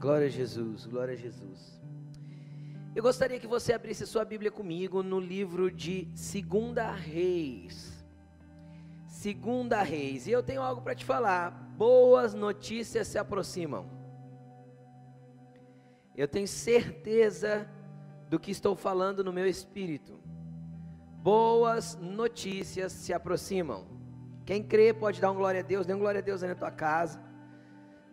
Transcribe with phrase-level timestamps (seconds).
[0.00, 1.78] Glória a Jesus, glória a Jesus.
[2.96, 8.02] Eu gostaria que você abrisse sua Bíblia comigo no livro de Segunda Reis.
[9.06, 10.26] Segunda Reis.
[10.26, 11.50] E eu tenho algo para te falar.
[11.76, 13.90] Boas notícias se aproximam.
[16.16, 17.68] Eu tenho certeza
[18.30, 20.18] do que estou falando no meu espírito.
[21.22, 23.86] Boas notícias se aproximam.
[24.46, 26.54] Quem crê pode dar um glória a Deus, dê um glória a Deus aí na
[26.54, 27.28] tua casa.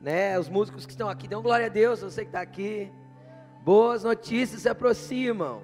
[0.01, 0.37] Né?
[0.37, 2.91] Os músicos que estão aqui, um glória a Deus, você que está aqui.
[3.63, 5.61] Boas notícias se aproximam.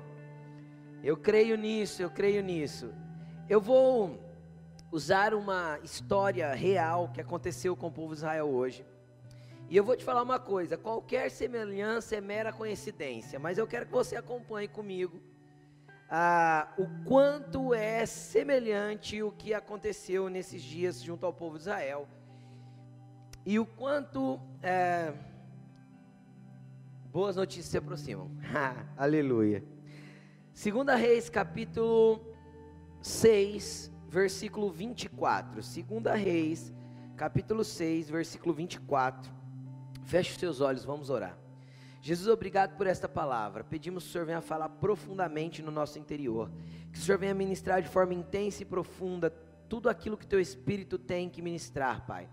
[1.03, 2.93] Eu creio nisso, eu creio nisso.
[3.49, 4.19] Eu vou
[4.91, 8.85] usar uma história real que aconteceu com o povo de Israel hoje.
[9.69, 13.85] E eu vou te falar uma coisa: qualquer semelhança é mera coincidência, mas eu quero
[13.85, 15.21] que você acompanhe comigo
[16.09, 22.07] ah, o quanto é semelhante o que aconteceu nesses dias junto ao povo de Israel
[23.45, 25.13] e o quanto é,
[27.11, 28.31] boas notícias se aproximam.
[28.97, 29.63] Aleluia.
[30.53, 32.21] Segunda Reis, capítulo
[33.01, 35.61] 6, versículo 24.
[35.61, 36.71] Segunda Reis,
[37.17, 39.31] capítulo 6, versículo 24.
[40.05, 41.37] Feche os seus olhos, vamos orar.
[42.01, 43.63] Jesus, obrigado por esta palavra.
[43.63, 46.51] Pedimos que o Senhor venha falar profundamente no nosso interior.
[46.91, 49.29] Que o Senhor venha ministrar de forma intensa e profunda
[49.69, 52.29] tudo aquilo que teu Espírito tem que ministrar, Pai.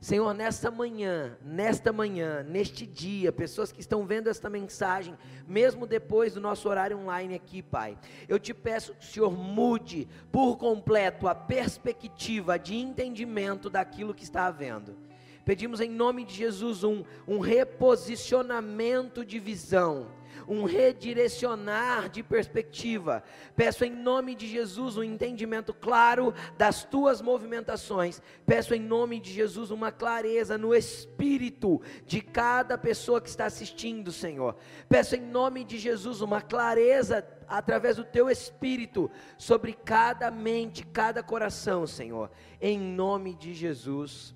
[0.00, 6.34] Senhor, nesta manhã, nesta manhã, neste dia, pessoas que estão vendo esta mensagem, mesmo depois
[6.34, 11.26] do nosso horário online aqui, Pai, eu te peço que o Senhor mude por completo
[11.26, 14.96] a perspectiva de entendimento daquilo que está havendo.
[15.44, 20.06] Pedimos em nome de Jesus um, um reposicionamento de visão,
[20.46, 23.22] um redirecionar de perspectiva.
[23.54, 28.20] Peço em nome de Jesus um entendimento claro das tuas movimentações.
[28.46, 34.12] Peço em nome de Jesus uma clareza no espírito de cada pessoa que está assistindo,
[34.12, 34.56] Senhor.
[34.88, 41.22] Peço em nome de Jesus uma clareza através do teu espírito sobre cada mente, cada
[41.22, 42.30] coração, Senhor.
[42.60, 44.34] Em nome de Jesus.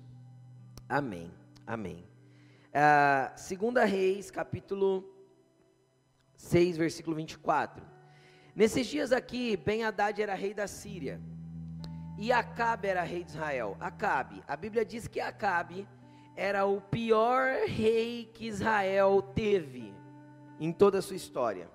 [0.89, 1.31] Amém.
[1.65, 2.03] Amém.
[2.73, 5.12] Uh, segunda Reis, capítulo
[6.43, 7.83] 6, versículo 24.
[8.55, 11.19] Nesses dias aqui, Ben Haddad era rei da Síria.
[12.17, 13.77] E Acabe era rei de Israel.
[13.79, 15.87] Acabe, a Bíblia diz que Acabe
[16.35, 19.93] era o pior rei que Israel teve
[20.59, 21.69] em toda a sua história.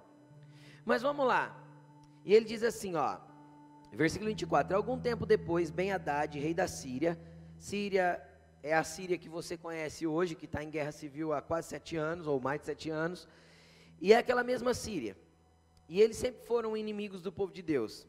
[0.85, 1.57] Mas vamos lá.
[2.25, 3.17] E ele diz assim, ó,
[3.93, 7.19] versículo 24: Algum tempo depois, Ben Haddad, rei da Síria,
[7.59, 8.23] Síria
[8.63, 11.97] é a Síria que você conhece hoje, que está em guerra civil há quase sete
[11.97, 13.27] anos, ou mais de sete anos,
[14.01, 15.17] e é aquela mesma Síria.
[15.89, 18.07] E eles sempre foram inimigos do povo de Deus,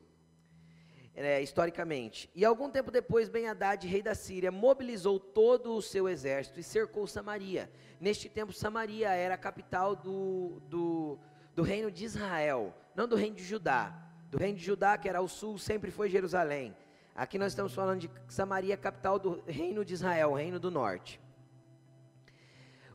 [1.16, 2.30] é, historicamente.
[2.36, 6.64] E algum tempo depois, Ben Haddad, rei da Síria, mobilizou todo o seu exército e
[6.64, 7.72] cercou Samaria.
[8.00, 11.18] Neste tempo, Samaria era a capital do, do,
[11.56, 14.06] do reino de Israel, não do reino de Judá.
[14.30, 16.76] Do reino de Judá, que era o sul, sempre foi Jerusalém.
[17.16, 21.20] Aqui nós estamos falando de Samaria, capital do reino de Israel, reino do norte.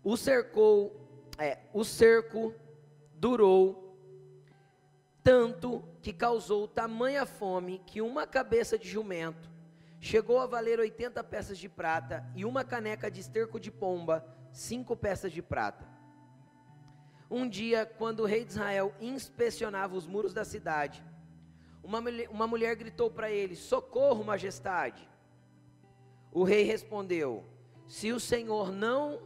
[0.03, 0.95] O cercou,
[1.39, 2.55] é, o cerco
[3.25, 3.97] durou
[5.23, 9.49] tanto que causou tamanha fome que uma cabeça de jumento
[9.99, 14.95] chegou a valer 80 peças de prata e uma caneca de esterco de pomba, cinco
[14.95, 15.89] peças de prata.
[17.31, 21.03] Um dia, quando o rei de Israel inspecionava os muros da cidade,
[21.83, 25.09] uma, uma mulher gritou para ele: Socorro, majestade.
[26.31, 27.43] O rei respondeu:
[27.89, 29.23] Se o Senhor não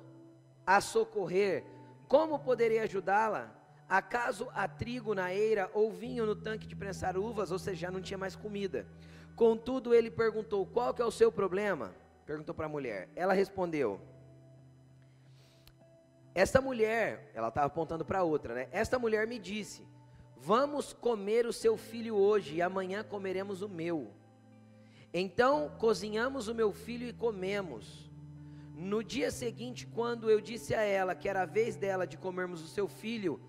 [0.65, 1.65] a socorrer,
[2.07, 3.58] como poderei ajudá-la?
[3.89, 7.91] Acaso há trigo na eira ou vinho no tanque de prensar uvas, ou seja, já
[7.91, 8.87] não tinha mais comida?
[9.35, 11.95] Contudo, ele perguntou: Qual que é o seu problema?
[12.27, 13.09] Perguntou para a mulher.
[13.17, 13.99] Ela respondeu:
[16.35, 18.69] Esta mulher, ela estava apontando para outra, né?
[18.73, 19.87] Esta mulher me disse:
[20.37, 24.13] Vamos comer o seu filho hoje e amanhã comeremos o meu.
[25.15, 28.11] Então cozinhamos o meu filho e comemos.
[28.75, 32.63] No dia seguinte, quando eu disse a ela que era a vez dela de comermos
[32.63, 33.41] o seu filho,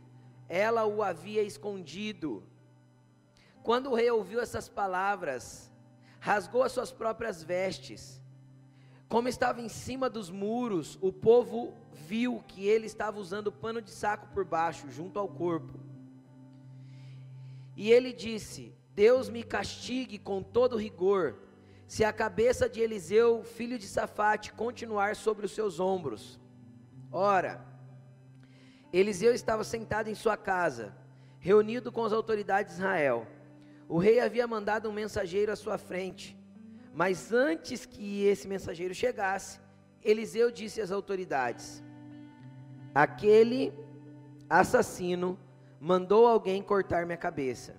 [0.50, 2.44] ela o havia escondido.
[3.64, 5.72] Quando o rei ouviu essas palavras,
[6.20, 8.20] rasgou as suas próprias vestes.
[9.08, 13.92] Como estava em cima dos muros, o povo viu que ele estava usando pano de
[13.92, 15.80] saco por baixo, junto ao corpo.
[17.76, 21.38] E ele disse: Deus me castigue com todo rigor,
[21.88, 26.40] se a cabeça de Eliseu, filho de Safate, continuar sobre os seus ombros.
[27.12, 27.66] Ora,
[28.92, 30.94] Eliseu estava sentado em sua casa,
[31.40, 33.28] reunido com as autoridades de Israel.
[33.88, 36.38] O rei havia mandado um mensageiro à sua frente,
[36.94, 39.60] mas antes que esse mensageiro chegasse,
[40.04, 41.84] Eliseu disse às autoridades:
[42.94, 43.74] aquele
[44.50, 45.38] assassino
[45.80, 47.76] mandou alguém cortar minha cabeça.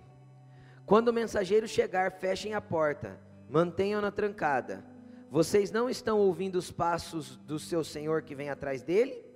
[0.86, 3.18] Quando o mensageiro chegar, fechem a porta,
[3.48, 4.84] mantenham-na trancada.
[5.30, 9.29] Vocês não estão ouvindo os passos do seu senhor que vem atrás dele?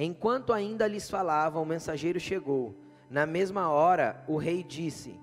[0.00, 2.72] Enquanto ainda lhes falava, o mensageiro chegou.
[3.10, 5.18] Na mesma hora, o rei disse: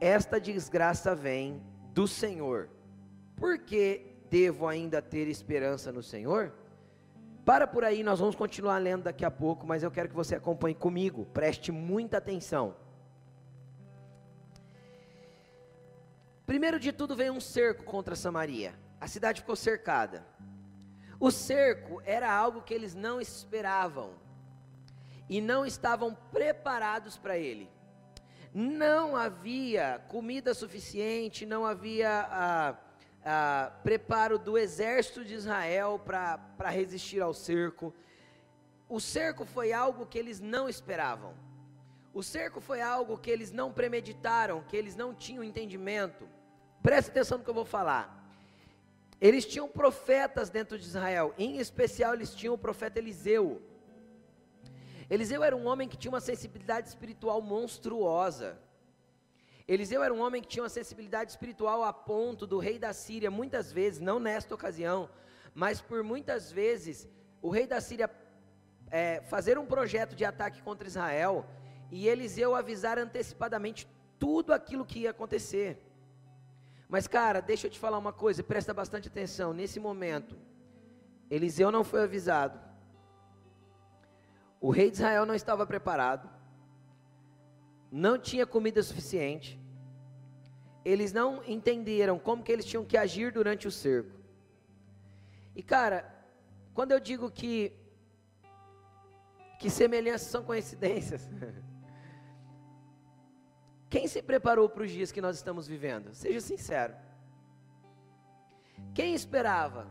[0.00, 1.62] Esta desgraça vem
[1.92, 2.70] do Senhor.
[3.36, 6.54] Por que devo ainda ter esperança no Senhor?
[7.44, 10.34] Para por aí, nós vamos continuar lendo daqui a pouco, mas eu quero que você
[10.34, 12.74] acompanhe comigo, preste muita atenção.
[16.46, 18.74] Primeiro de tudo veio um cerco contra Samaria.
[18.98, 20.24] A cidade ficou cercada.
[21.18, 24.14] O cerco era algo que eles não esperavam
[25.28, 27.70] e não estavam preparados para ele.
[28.52, 32.76] Não havia comida suficiente, não havia ah,
[33.24, 37.92] ah, preparo do exército de Israel para resistir ao cerco.
[38.88, 41.34] O cerco foi algo que eles não esperavam.
[42.12, 46.28] O cerco foi algo que eles não premeditaram, que eles não tinham entendimento.
[46.80, 48.23] Preste atenção no que eu vou falar.
[49.20, 53.62] Eles tinham profetas dentro de Israel, em especial eles tinham o profeta Eliseu.
[55.08, 58.58] Eliseu era um homem que tinha uma sensibilidade espiritual monstruosa.
[59.66, 63.30] Eliseu era um homem que tinha uma sensibilidade espiritual a ponto do rei da Síria,
[63.30, 65.08] muitas vezes, não nesta ocasião,
[65.54, 67.08] mas por muitas vezes,
[67.40, 68.10] o rei da Síria
[68.90, 71.46] é, fazer um projeto de ataque contra Israel
[71.90, 73.88] e Eliseu avisar antecipadamente
[74.18, 75.78] tudo aquilo que ia acontecer.
[76.94, 79.52] Mas, cara, deixa eu te falar uma coisa, presta bastante atenção.
[79.52, 80.38] Nesse momento,
[81.28, 82.56] Eliseu não foi avisado,
[84.60, 86.30] o rei de Israel não estava preparado,
[87.90, 89.60] não tinha comida suficiente,
[90.84, 94.16] eles não entenderam como que eles tinham que agir durante o cerco.
[95.56, 96.08] E cara,
[96.72, 97.72] quando eu digo que
[99.58, 101.28] que semelhanças são coincidências,
[103.94, 106.12] quem se preparou para os dias que nós estamos vivendo?
[106.16, 106.96] Seja sincero.
[108.92, 109.86] Quem esperava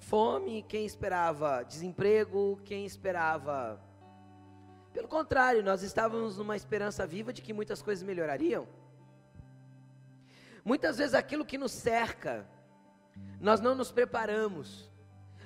[0.00, 0.64] fome?
[0.64, 2.60] Quem esperava desemprego?
[2.64, 3.80] Quem esperava
[4.92, 8.66] pelo contrário, nós estávamos numa esperança viva de que muitas coisas melhorariam.
[10.64, 12.44] Muitas vezes aquilo que nos cerca,
[13.40, 14.90] nós não nos preparamos.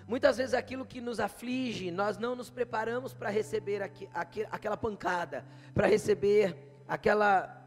[0.08, 4.78] Muitas vezes aquilo que nos aflige, nós não nos preparamos para receber aqui, aqui, aquela
[4.78, 5.44] pancada,
[5.74, 6.56] para receber
[6.88, 7.61] aquela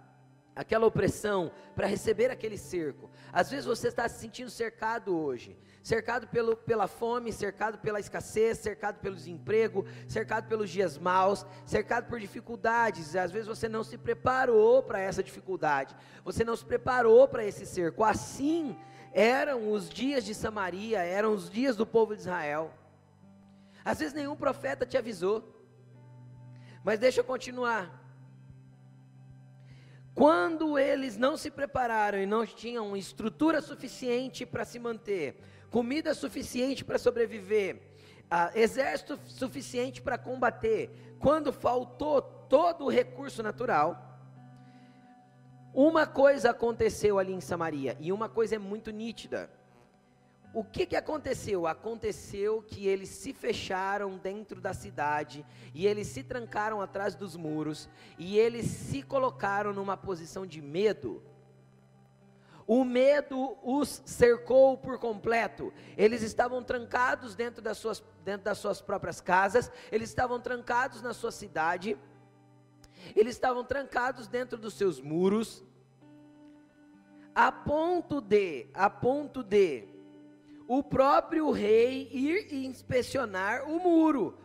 [0.56, 3.10] aquela opressão, para receber aquele cerco.
[3.34, 8.60] Às vezes você está se sentindo cercado hoje, cercado pelo, pela fome, cercado pela escassez,
[8.60, 13.16] cercado pelo desemprego, cercado pelos dias maus, cercado por dificuldades.
[13.16, 15.94] Às vezes você não se preparou para essa dificuldade,
[16.24, 18.04] você não se preparou para esse cerco.
[18.04, 18.78] Assim
[19.12, 22.74] eram os dias de Samaria, eram os dias do povo de Israel.
[23.84, 25.54] Às vezes nenhum profeta te avisou,
[26.84, 28.05] mas deixa eu continuar.
[30.16, 35.36] Quando eles não se prepararam e não tinham estrutura suficiente para se manter,
[35.70, 37.82] comida suficiente para sobreviver,
[38.32, 44.18] uh, exército suficiente para combater, quando faltou todo o recurso natural,
[45.74, 49.50] uma coisa aconteceu ali em Samaria, e uma coisa é muito nítida.
[50.56, 51.68] O que, que aconteceu?
[51.68, 57.90] Aconteceu que eles se fecharam dentro da cidade e eles se trancaram atrás dos muros
[58.18, 61.22] e eles se colocaram numa posição de medo.
[62.66, 65.74] O medo os cercou por completo.
[65.98, 71.14] Eles estavam trancados dentro das suas, dentro das suas próprias casas, eles estavam trancados na
[71.14, 71.98] sua cidade,
[73.14, 75.66] eles estavam trancados dentro dos seus muros,
[77.36, 79.95] a ponto de, a ponto de,
[80.68, 84.38] o próprio rei ir inspecionar o muro.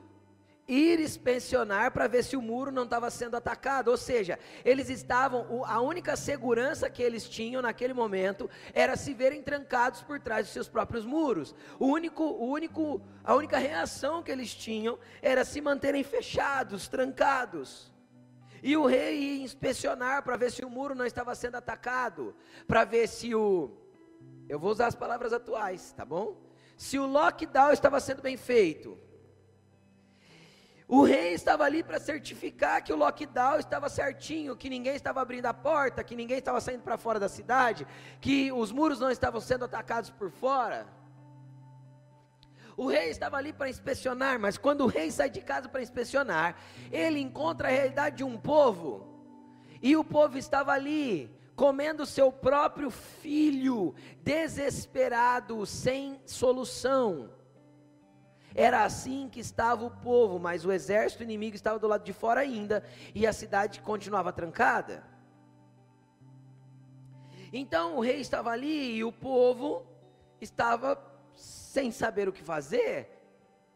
[0.69, 5.65] Ir inspecionar para ver se o muro não estava sendo atacado, ou seja, eles estavam,
[5.65, 10.53] a única segurança que eles tinham naquele momento era se verem trancados por trás dos
[10.53, 11.57] seus próprios muros.
[11.77, 17.93] O único, o único, a única reação que eles tinham era se manterem fechados, trancados.
[18.63, 22.37] E o rei ia inspecionar para ver se o muro não estava sendo atacado,
[22.69, 23.80] para ver se o,
[24.51, 26.37] eu vou usar as palavras atuais, tá bom?
[26.77, 28.99] Se o lockdown estava sendo bem feito,
[30.89, 35.47] o rei estava ali para certificar que o lockdown estava certinho, que ninguém estava abrindo
[35.47, 37.87] a porta, que ninguém estava saindo para fora da cidade,
[38.21, 40.85] que os muros não estavam sendo atacados por fora.
[42.77, 46.57] O rei estava ali para inspecionar, mas quando o rei sai de casa para inspecionar,
[46.91, 49.07] ele encontra a realidade de um povo,
[49.81, 57.31] e o povo estava ali comendo seu próprio filho, desesperado, sem solução.
[58.55, 62.41] Era assim que estava o povo, mas o exército inimigo estava do lado de fora
[62.41, 62.83] ainda,
[63.15, 65.05] e a cidade continuava trancada.
[67.53, 69.87] Então o rei estava ali e o povo
[70.41, 70.99] estava
[71.35, 73.20] sem saber o que fazer,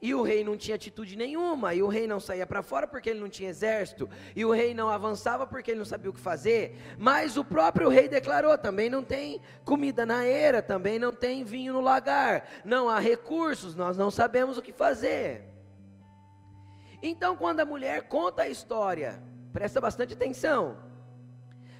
[0.04, 3.08] e o rei não tinha atitude nenhuma, e o rei não saía para fora porque
[3.08, 4.06] ele não tinha exército,
[4.36, 6.76] e o rei não avançava porque ele não sabia o que fazer.
[6.98, 11.72] Mas o próprio rei declarou: também não tem comida na era, também não tem vinho
[11.72, 15.48] no lagar, não há recursos, nós não sabemos o que fazer.
[17.02, 19.22] Então, quando a mulher conta a história,
[19.54, 20.76] presta bastante atenção.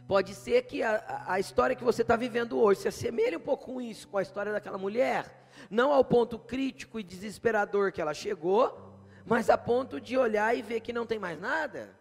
[0.08, 3.66] Pode ser que a, a história que você está vivendo hoje se assemelhe um pouco
[3.66, 8.14] com isso, com a história daquela mulher não ao ponto crítico e desesperador que ela
[8.14, 8.94] chegou,
[9.24, 11.94] mas a ponto de olhar e ver que não tem mais nada.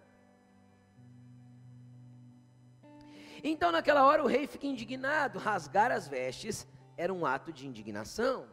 [3.44, 5.38] Então, naquela hora, o rei fica indignado.
[5.38, 6.66] Rasgar as vestes
[6.96, 8.46] era um ato de indignação.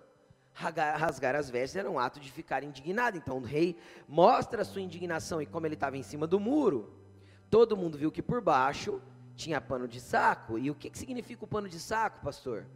[0.52, 3.16] Rasgar as vestes era um ato de ficar indignado.
[3.16, 5.40] Então, o rei mostra a sua indignação.
[5.40, 6.92] E como ele estava em cima do muro,
[7.48, 9.00] todo mundo viu que por baixo
[9.36, 10.58] tinha pano de saco.
[10.58, 12.66] E o que, que significa o pano de saco, pastor?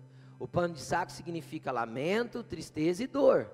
[0.44, 3.50] O pano de saco significa lamento, tristeza e dor.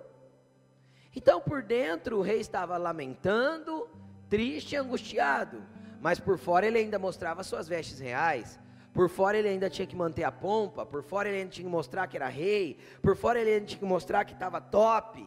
[1.15, 3.89] Então, por dentro, o rei estava lamentando,
[4.29, 5.63] triste e angustiado,
[6.01, 8.59] mas por fora ele ainda mostrava suas vestes reais.
[8.93, 11.71] Por fora ele ainda tinha que manter a pompa, por fora ele ainda tinha que
[11.71, 15.25] mostrar que era rei, por fora ele ainda tinha que mostrar que estava top.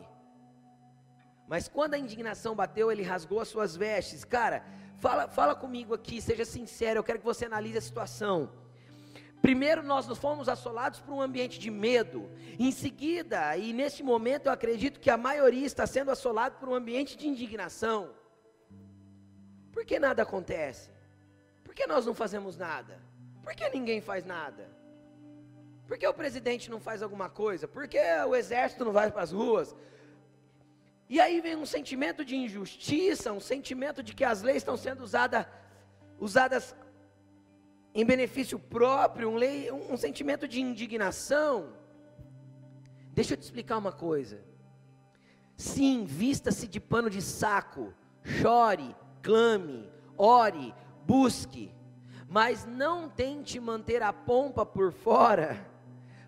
[1.48, 4.26] Mas quando a indignação bateu, ele rasgou as suas vestes.
[4.26, 4.66] Cara,
[4.98, 8.52] fala, fala comigo aqui, seja sincero, eu quero que você analise a situação.
[9.44, 12.32] Primeiro, nós nos fomos assolados por um ambiente de medo.
[12.58, 16.74] Em seguida, e neste momento, eu acredito que a maioria está sendo assolado por um
[16.74, 18.14] ambiente de indignação.
[19.74, 20.90] Por que nada acontece?
[21.62, 23.02] Por que nós não fazemos nada?
[23.44, 24.66] Por que ninguém faz nada?
[25.90, 27.68] Por que o presidente não faz alguma coisa?
[27.68, 29.76] Por que o exército não vai para as ruas?
[31.10, 35.04] E aí vem um sentimento de injustiça, um sentimento de que as leis estão sendo
[35.04, 35.50] usada,
[36.18, 36.74] usadas
[37.94, 41.70] em benefício próprio, um, lei, um, um sentimento de indignação.
[43.14, 44.42] Deixa eu te explicar uma coisa.
[45.56, 50.74] Sim, vista-se de pano de saco, chore, clame, ore,
[51.06, 51.72] busque,
[52.28, 55.64] mas não tente manter a pompa por fora,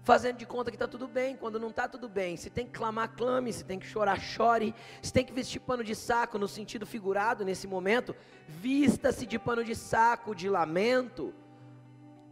[0.03, 2.37] fazendo de conta que está tudo bem, quando não está tudo bem.
[2.37, 5.83] Se tem que clamar, clame, se tem que chorar, chore, se tem que vestir pano
[5.83, 8.15] de saco no sentido figurado nesse momento,
[8.47, 11.33] vista-se de pano de saco, de lamento,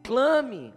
[0.04, 0.74] clame,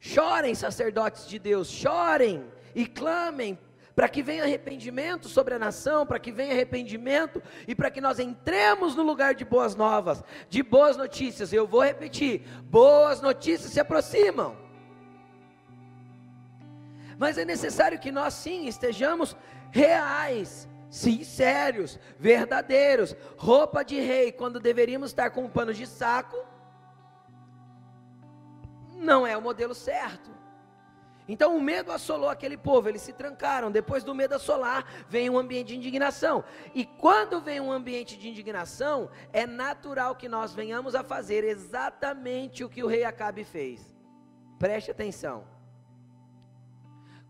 [0.00, 2.44] chorem, sacerdotes de Deus, chorem
[2.74, 3.58] e clamem
[3.94, 8.18] para que venha arrependimento sobre a nação, para que venha arrependimento e para que nós
[8.18, 11.52] entremos no lugar de boas novas, de boas notícias.
[11.52, 14.56] Eu vou repetir: boas notícias se aproximam.
[17.16, 19.36] Mas é necessário que nós sim estejamos
[19.70, 23.14] reais, sinceros, verdadeiros.
[23.36, 26.53] Roupa de rei, quando deveríamos estar com um pano de saco
[29.04, 30.30] não é o modelo certo.
[31.26, 33.70] Então o medo assolou aquele povo, eles se trancaram.
[33.70, 36.44] Depois do medo assolar, vem um ambiente de indignação.
[36.74, 42.62] E quando vem um ambiente de indignação, é natural que nós venhamos a fazer exatamente
[42.62, 43.94] o que o rei Acabe fez.
[44.58, 45.46] Preste atenção.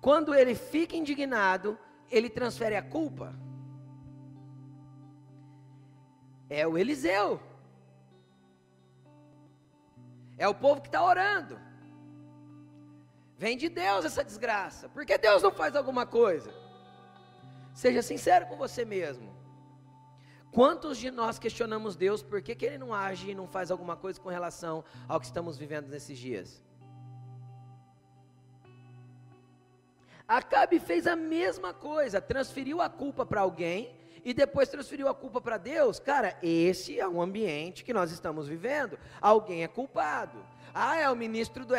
[0.01, 1.79] Quando ele fica indignado,
[2.11, 3.35] ele transfere a culpa.
[6.51, 7.41] É o Eliseu.
[10.37, 11.64] É o povo que está orando.
[13.37, 14.89] Vem de Deus essa desgraça.
[14.89, 16.55] Por que Deus não faz alguma coisa?
[17.75, 19.35] Seja sincero com você mesmo.
[20.53, 23.97] Quantos de nós questionamos Deus por que, que Ele não age e não faz alguma
[23.97, 26.63] coisa com relação ao que estamos vivendo nesses dias?
[30.29, 35.41] Acabe fez a mesma coisa, transferiu a culpa para alguém e depois transferiu a culpa
[35.41, 38.99] para Deus, cara, esse é um ambiente que nós estamos vivendo.
[39.21, 40.39] Alguém é culpado.
[40.75, 41.75] Ah, é o ministro do,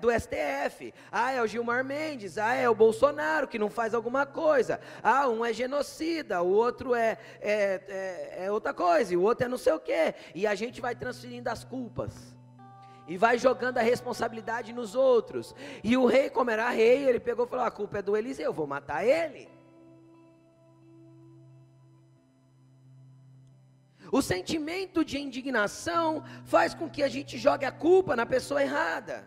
[0.00, 0.92] do STF.
[1.10, 2.36] Ah, é o Gilmar Mendes.
[2.36, 4.78] Ah, é o Bolsonaro que não faz alguma coisa.
[5.02, 9.46] Ah, um é genocida, o outro é, é, é, é outra coisa, e o outro
[9.46, 10.14] é não sei o quê.
[10.34, 12.36] E a gente vai transferindo as culpas
[13.08, 15.54] e vai jogando a responsabilidade nos outros.
[15.82, 18.52] E o rei, como era rei, ele pegou e falou: a culpa é do Eliseu,
[18.52, 19.48] vou matar ele.
[24.12, 29.24] O sentimento de indignação faz com que a gente jogue a culpa na pessoa errada.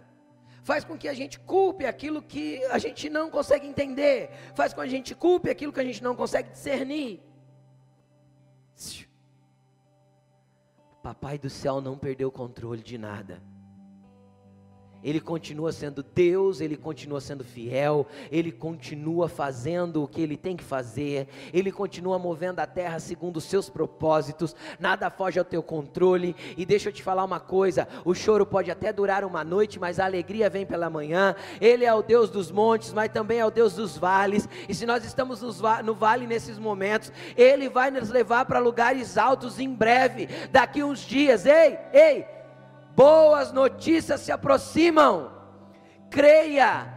[0.63, 4.30] Faz com que a gente culpe aquilo que a gente não consegue entender.
[4.56, 7.22] Faz com que a gente culpe aquilo que a gente não consegue discernir.
[11.02, 13.42] Papai do céu não perdeu o controle de nada.
[15.03, 20.55] Ele continua sendo Deus, ele continua sendo fiel, ele continua fazendo o que ele tem
[20.55, 25.62] que fazer, ele continua movendo a terra segundo os seus propósitos, nada foge ao teu
[25.62, 26.36] controle.
[26.57, 30.00] E deixa eu te falar uma coisa: o choro pode até durar uma noite, mas
[30.00, 31.36] a alegria vem pela manhã.
[31.60, 34.48] Ele é o Deus dos montes, mas também é o Deus dos vales.
[34.67, 35.41] E se nós estamos
[35.83, 41.01] no vale nesses momentos, ele vai nos levar para lugares altos em breve, daqui uns
[41.01, 41.45] dias.
[41.45, 42.42] Ei, ei!
[42.95, 45.31] Boas notícias se aproximam.
[46.09, 46.93] Creia,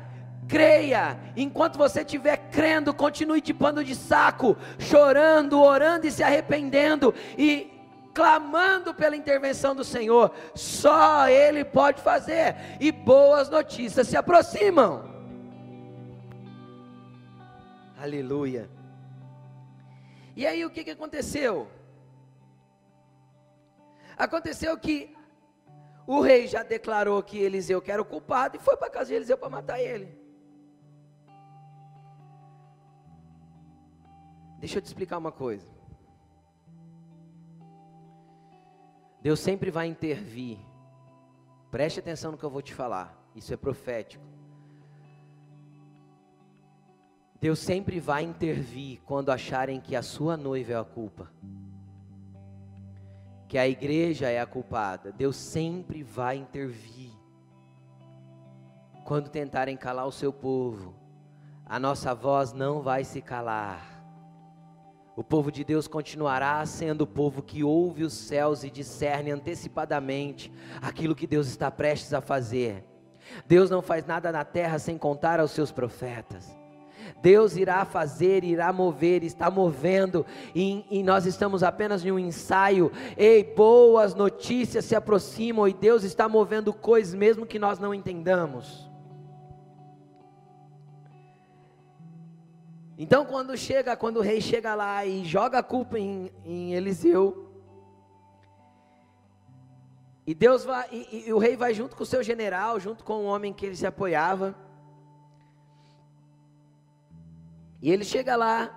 [0.48, 1.18] creia.
[1.36, 7.72] Enquanto você estiver crendo, continue de pano de saco, chorando, orando e se arrependendo e
[8.14, 10.32] clamando pela intervenção do Senhor.
[10.54, 12.56] Só Ele pode fazer.
[12.80, 15.14] E boas notícias se aproximam.
[17.98, 18.68] Aleluia.
[20.34, 21.66] E aí o que, que aconteceu?
[24.18, 25.15] Aconteceu que
[26.06, 29.36] o rei já declarou que Eliseu era o culpado e foi para casa de Eliseu
[29.36, 30.16] para matar ele.
[34.60, 35.68] Deixa eu te explicar uma coisa.
[39.20, 40.58] Deus sempre vai intervir.
[41.70, 43.20] Preste atenção no que eu vou te falar.
[43.34, 44.24] Isso é profético.
[47.40, 51.30] Deus sempre vai intervir quando acharem que a sua noiva é a culpa
[53.48, 55.12] que a igreja é a culpada.
[55.12, 57.12] Deus sempre vai intervir.
[59.04, 60.94] Quando tentarem calar o seu povo,
[61.64, 63.96] a nossa voz não vai se calar.
[65.16, 70.52] O povo de Deus continuará sendo o povo que ouve os céus e discerne antecipadamente
[70.82, 72.84] aquilo que Deus está prestes a fazer.
[73.46, 76.54] Deus não faz nada na terra sem contar aos seus profetas.
[77.22, 82.92] Deus irá fazer, irá mover, está movendo, e, e nós estamos apenas em um ensaio.
[83.16, 88.88] Ei, boas notícias se aproximam e Deus está movendo coisas mesmo que nós não entendamos.
[92.98, 97.46] Então, quando chega, quando o rei chega lá e joga a culpa em, em Eliseu,
[100.26, 103.14] e Deus vai, e, e, o rei vai junto com o seu general, junto com
[103.18, 104.56] o homem que ele se apoiava.
[107.86, 108.68] E ele chega lá,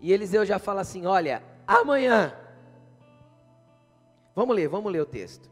[0.00, 2.32] e Eliseu já fala assim: Olha, amanhã.
[4.36, 5.50] Vamos ler, vamos ler o texto.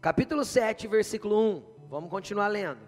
[0.00, 1.62] Capítulo 7, versículo 1.
[1.90, 2.78] Vamos continuar lendo.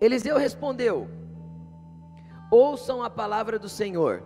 [0.00, 1.10] Eliseu respondeu:
[2.52, 4.22] Ouçam a palavra do Senhor.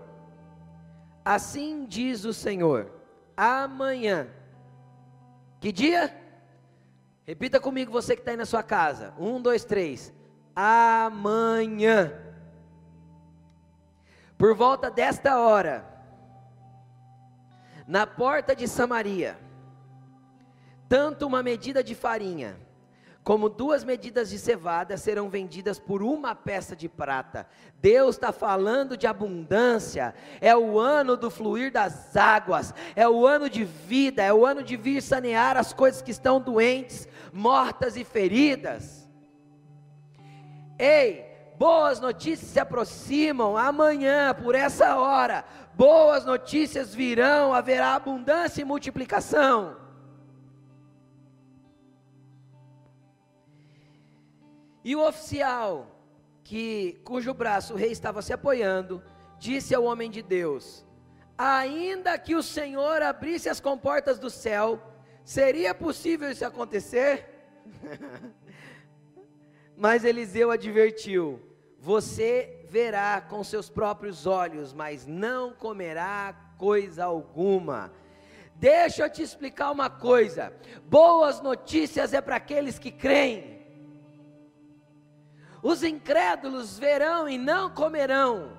[1.24, 2.92] Assim diz o Senhor:
[3.34, 4.28] Amanhã.
[5.58, 6.14] Que dia?
[7.24, 9.14] Repita comigo, você que está aí na sua casa.
[9.18, 10.14] Um, dois, três
[10.56, 12.12] amanhã.
[14.38, 15.84] Por volta desta hora,
[17.86, 19.38] na porta de Samaria,
[20.88, 22.56] tanto uma medida de farinha,
[23.22, 27.44] como duas medidas de cevada serão vendidas por uma peça de prata.
[27.80, 33.50] Deus está falando de abundância, é o ano do fluir das águas, é o ano
[33.50, 38.04] de vida, é o ano de vir sanear as coisas que estão doentes, mortas e
[38.04, 39.05] feridas.
[40.78, 41.24] Ei,
[41.58, 45.44] boas notícias se aproximam amanhã, por essa hora.
[45.74, 49.76] Boas notícias virão, haverá abundância e multiplicação.
[54.84, 55.90] E o oficial,
[56.44, 59.02] que cujo braço o rei estava se apoiando,
[59.38, 60.86] disse ao homem de Deus:
[61.36, 64.80] Ainda que o Senhor abrisse as comportas do céu,
[65.24, 67.28] seria possível isso acontecer?
[69.76, 71.40] Mas Eliseu advertiu:
[71.78, 77.92] Você verá com seus próprios olhos, mas não comerá coisa alguma.
[78.54, 80.52] Deixa eu te explicar uma coisa:
[80.86, 83.56] boas notícias é para aqueles que creem.
[85.62, 88.56] Os incrédulos verão e não comerão.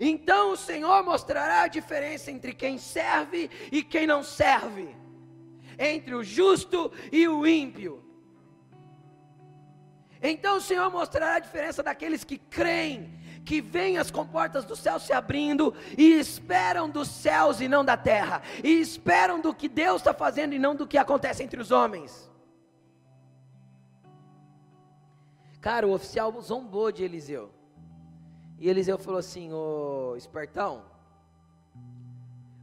[0.00, 4.94] Então o Senhor mostrará a diferença entre quem serve e quem não serve,
[5.78, 8.07] entre o justo e o ímpio.
[10.22, 13.12] Então o Senhor mostrará a diferença daqueles que creem,
[13.44, 17.96] que veem as comportas do céu se abrindo e esperam dos céus e não da
[17.96, 21.70] terra, e esperam do que Deus está fazendo e não do que acontece entre os
[21.70, 22.28] homens.
[25.60, 27.50] Cara, o oficial zombou de Eliseu.
[28.58, 30.84] E Eliseu falou assim: Ô espertão,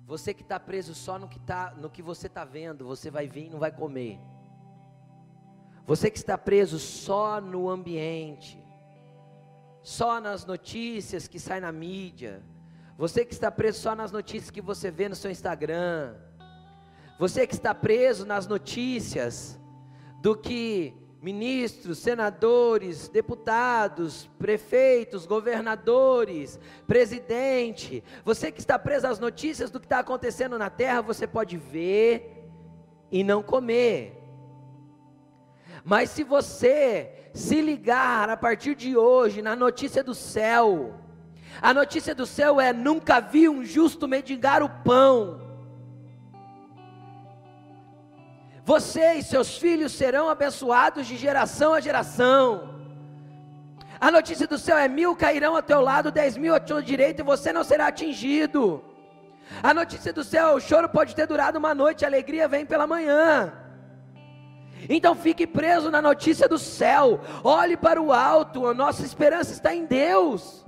[0.06, 3.28] você que está preso só no que, tá, no que você está vendo, você vai
[3.28, 4.20] vir e não vai comer.
[5.86, 8.58] Você que está preso só no ambiente,
[9.84, 12.42] só nas notícias que saem na mídia,
[12.98, 16.16] você que está preso só nas notícias que você vê no seu Instagram,
[17.18, 19.58] Você que está preso nas notícias
[20.22, 29.80] do que ministros, senadores, deputados, prefeitos, governadores, presidente, você que está preso às notícias do
[29.80, 32.50] que está acontecendo na terra, você pode ver
[33.10, 34.25] e não comer.
[35.86, 40.96] Mas se você se ligar a partir de hoje na notícia do céu,
[41.62, 45.40] a notícia do céu é: nunca vi um justo mendigar o pão.
[48.64, 52.74] Você e seus filhos serão abençoados de geração a geração.
[54.02, 57.22] A notícia do céu é: mil cairão ao teu lado, dez mil à tua direita,
[57.22, 58.84] e você não será atingido.
[59.62, 62.66] A notícia do céu, é, o choro pode ter durado uma noite, a alegria vem
[62.66, 63.65] pela manhã.
[64.90, 69.74] Então fique preso na notícia do céu, olhe para o alto, a nossa esperança está
[69.74, 70.66] em Deus.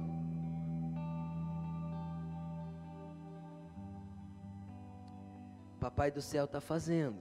[5.79, 7.17] Papai do céu está fazendo.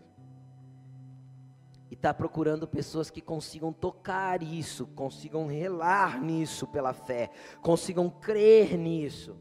[1.90, 7.30] E está procurando pessoas que consigam tocar isso, consigam relar nisso pela fé,
[7.62, 9.36] consigam crer nisso.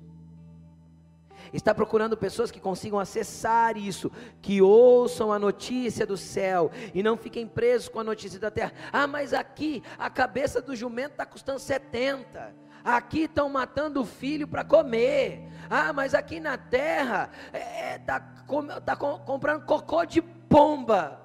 [1.55, 7.15] Está procurando pessoas que consigam acessar isso, que ouçam a notícia do céu e não
[7.15, 8.73] fiquem presos com a notícia da terra.
[8.91, 12.53] Ah, mas aqui a cabeça do jumento está custando 70.
[12.83, 15.47] Aqui estão matando o filho para comer.
[15.69, 21.21] Ah, mas aqui na terra está é, tá, tá comprando cocô de pomba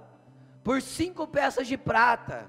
[0.62, 2.46] por cinco peças de prata.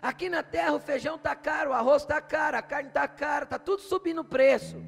[0.00, 3.44] Aqui na terra o feijão está caro, o arroz está caro, a carne está cara,
[3.44, 4.80] está tudo subindo o preço.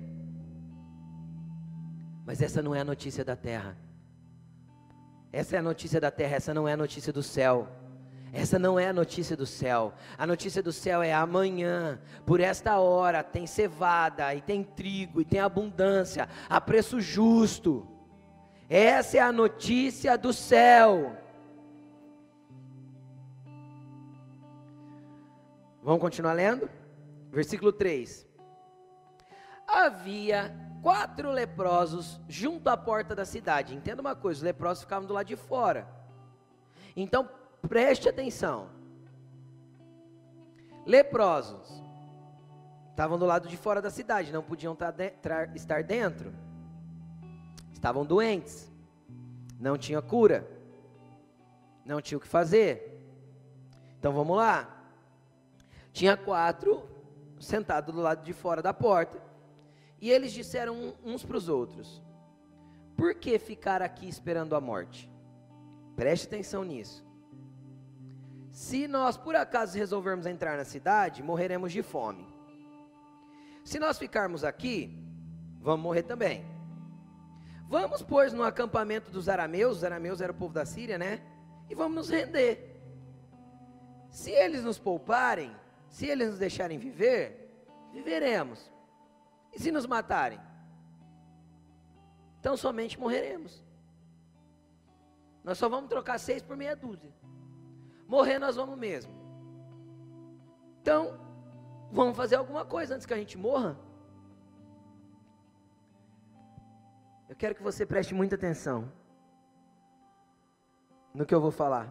[2.25, 3.77] Mas essa não é a notícia da terra.
[5.33, 7.69] Essa é a notícia da terra, essa não é a notícia do céu.
[8.33, 9.93] Essa não é a notícia do céu.
[10.17, 15.25] A notícia do céu é amanhã, por esta hora, tem cevada, e tem trigo, e
[15.25, 17.87] tem abundância, a preço justo.
[18.71, 21.15] Essa é a notícia do céu.
[25.83, 26.71] Vamos continuar lendo?
[27.31, 28.27] Versículo 3.
[29.67, 33.75] Havia quatro leprosos junto à porta da cidade.
[33.75, 35.87] Entenda uma coisa: os leprosos ficavam do lado de fora.
[36.95, 37.29] Então,
[37.69, 38.69] preste atenção.
[40.85, 41.81] Leprosos
[42.91, 44.77] estavam do lado de fora da cidade, não podiam
[45.55, 46.35] estar dentro.
[47.73, 48.71] Estavam doentes,
[49.59, 50.47] não tinha cura,
[51.85, 53.01] não tinha o que fazer.
[53.99, 54.69] Então vamos lá.
[55.93, 56.89] Tinha quatro
[57.41, 59.32] sentados do lado de fora da porta.
[60.03, 62.03] E eles disseram uns para os outros:
[62.97, 65.09] Por que ficar aqui esperando a morte?
[65.95, 67.07] Preste atenção nisso.
[68.51, 72.27] Se nós por acaso resolvermos entrar na cidade, morreremos de fome.
[73.65, 74.93] Se nós ficarmos aqui,
[75.61, 76.45] vamos morrer também.
[77.69, 81.23] Vamos, pois, no acampamento dos arameus, os arameus eram o povo da Síria, né?
[81.71, 82.83] E vamos nos render.
[84.11, 85.55] Se eles nos pouparem,
[85.89, 87.55] se eles nos deixarem viver,
[87.93, 88.72] viveremos.
[89.53, 90.41] E se nos matarem?
[92.41, 93.65] Então somente morreremos.
[95.45, 97.13] Nós só vamos trocar seis por meia dúzia.
[98.07, 99.13] Morrer nós vamos mesmo.
[100.81, 101.19] Então,
[101.91, 103.79] vamos fazer alguma coisa antes que a gente morra.
[107.29, 108.93] Eu quero que você preste muita atenção
[111.15, 111.89] no que eu vou falar.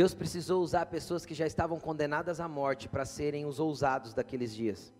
[0.00, 4.54] Deus precisou usar pessoas que já estavam condenadas à morte para serem os ousados daqueles
[4.54, 4.94] dias.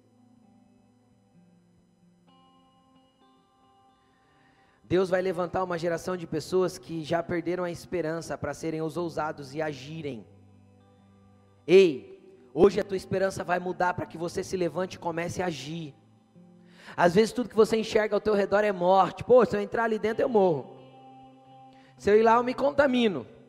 [4.85, 8.99] Deus vai levantar uma geração de pessoas que já perderam a esperança para serem os
[8.99, 10.27] ousados e agirem.
[11.67, 15.47] Ei, hoje a tua esperança vai mudar para que você se levante e comece a
[15.47, 15.95] agir.
[16.95, 19.25] Às vezes tudo que você enxerga ao teu redor é morte.
[19.25, 20.77] Pô, se eu entrar ali dentro eu morro.
[21.97, 23.40] Se eu ir lá eu me contamino.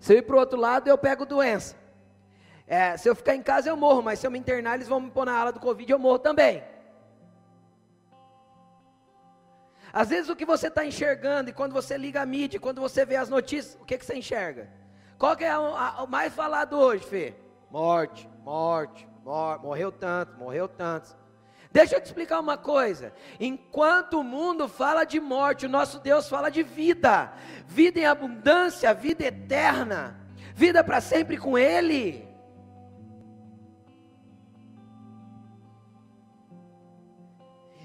[0.00, 1.76] Se eu ir para o outro lado, eu pego doença.
[2.66, 5.00] É, se eu ficar em casa, eu morro, mas se eu me internar, eles vão
[5.00, 6.64] me pôr na ala do Covid, eu morro também.
[9.92, 13.04] Às vezes o que você está enxergando, e quando você liga a mídia, quando você
[13.04, 14.70] vê as notícias, o que, que você enxerga?
[15.18, 17.34] Qual que é o mais falado hoje, Fê?
[17.70, 21.19] Morte, morte, morte, morreu tanto, morreu tanto.
[21.72, 23.12] Deixa eu te explicar uma coisa.
[23.38, 27.32] Enquanto o mundo fala de morte, o nosso Deus fala de vida,
[27.64, 30.18] vida em abundância, vida eterna,
[30.52, 32.28] vida para sempre com Ele.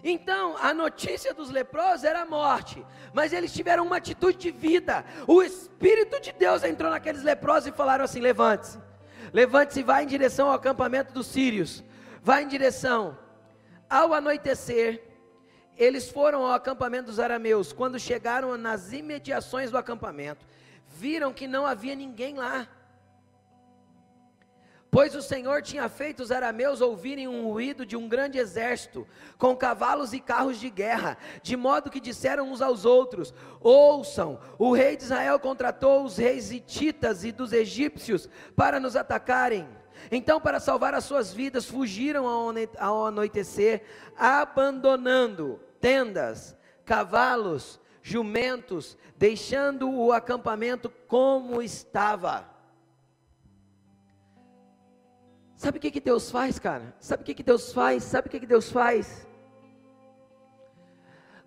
[0.04, 5.06] Então, a notícia dos leprosos era a morte, mas eles tiveram uma atitude de vida.
[5.28, 8.80] O Espírito de Deus entrou naqueles leprosos e falaram assim: levante-se,
[9.32, 11.84] levante-se e vá em direção ao acampamento dos sírios,
[12.22, 13.18] vá em direção
[13.96, 15.02] ao anoitecer,
[15.78, 17.72] eles foram ao acampamento dos arameus.
[17.72, 20.46] Quando chegaram nas imediações do acampamento,
[20.86, 22.68] viram que não havia ninguém lá.
[24.92, 29.56] Pois o Senhor tinha feito os arameus ouvirem um ruído de um grande exército, com
[29.56, 34.98] cavalos e carros de guerra, de modo que disseram uns aos outros: Ouçam, o rei
[34.98, 39.66] de Israel contratou os reis hititas e dos egípcios para nos atacarem.
[40.12, 42.28] Então, para salvar as suas vidas, fugiram
[42.80, 43.84] ao anoitecer,
[44.18, 52.48] abandonando tendas, cavalos, jumentos, deixando o acampamento como estava.
[55.56, 56.96] Sabe o que, que Deus faz, cara?
[57.00, 58.04] Sabe o que, que Deus faz?
[58.04, 59.26] Sabe o que, que Deus faz?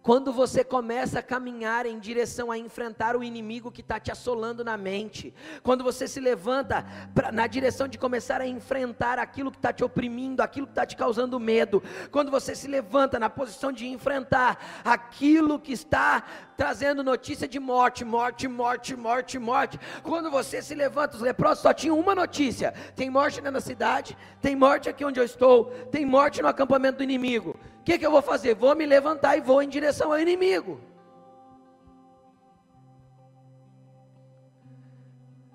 [0.03, 4.65] Quando você começa a caminhar em direção a enfrentar o inimigo que está te assolando
[4.65, 9.59] na mente, quando você se levanta pra, na direção de começar a enfrentar aquilo que
[9.59, 13.73] está te oprimindo, aquilo que está te causando medo, quando você se levanta na posição
[13.73, 16.25] de enfrentar aquilo que está
[16.59, 21.73] trazendo notícia de morte, morte, morte, morte, morte, quando você se levanta, os leprosos só
[21.73, 26.43] tinham uma notícia: tem morte na cidade, tem morte aqui onde eu estou, tem morte
[26.43, 27.57] no acampamento do inimigo
[27.89, 28.55] que, que eu vou fazer?
[28.55, 30.79] Vou me levantar e vou em direção ao inimigo.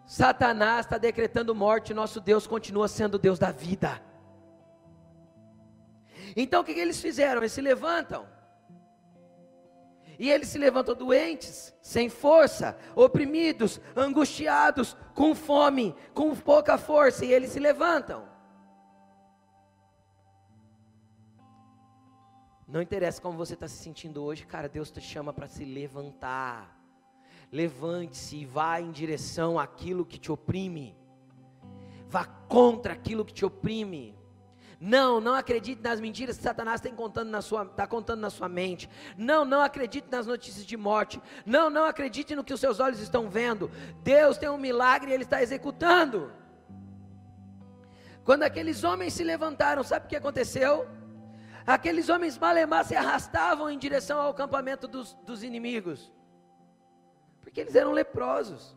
[0.08, 4.02] Satanás está decretando morte, nosso Deus continua sendo Deus da vida.
[6.36, 7.42] Então o que, que eles fizeram?
[7.42, 8.28] Eles se levantam.
[10.20, 17.34] E eles se levantam doentes, sem força, oprimidos, angustiados, com fome, com pouca força, e
[17.34, 18.28] eles se levantam.
[22.68, 26.80] Não interessa como você está se sentindo hoje, cara, Deus te chama para se levantar.
[27.52, 30.98] Levante-se e vá em direção àquilo que te oprime.
[32.08, 34.18] Vá contra aquilo que te oprime.
[34.86, 38.50] Não, não acredite nas mentiras que Satanás está contando, na sua, tá contando na sua
[38.50, 38.90] mente.
[39.18, 41.22] Não, não acredite nas notícias de morte.
[41.46, 43.72] Não, não acredite no que os seus olhos estão vendo.
[44.04, 46.34] Deus tem um milagre e Ele está executando.
[48.26, 50.86] Quando aqueles homens se levantaram, sabe o que aconteceu?
[51.66, 56.12] Aqueles homens malemar se arrastavam em direção ao acampamento dos, dos inimigos,
[57.40, 58.76] porque eles eram leprosos.